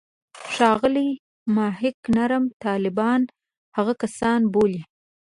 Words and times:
ښاغلی 0.51 1.09
محق 1.55 1.99
نرم 2.15 2.43
طالبان 2.65 3.21
هغه 3.77 3.93
کسان 4.01 4.41
بولي. 4.53 4.81